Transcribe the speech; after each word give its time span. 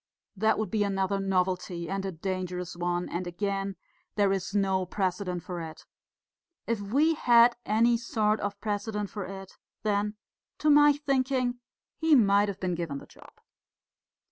That 0.35 0.57
would 0.57 0.71
be 0.71 0.83
another 0.83 1.19
novelty 1.19 1.87
and 1.87 2.03
a 2.07 2.11
dangerous 2.11 2.75
one; 2.75 3.07
and 3.07 3.27
again, 3.27 3.75
there 4.15 4.33
is 4.33 4.55
no 4.55 4.83
precedent 4.83 5.43
for 5.43 5.61
it. 5.61 5.85
If 6.65 6.81
we 6.81 7.13
had 7.13 7.55
any 7.67 7.97
sort 7.97 8.39
of 8.39 8.59
precedent 8.61 9.11
for 9.11 9.25
it, 9.25 9.57
then, 9.83 10.15
to 10.57 10.71
my 10.71 10.93
thinking, 10.93 11.59
he 11.99 12.15
might 12.15 12.47
have 12.47 12.59
been 12.59 12.73
given 12.73 12.97
the 12.97 13.05
job." 13.05 13.33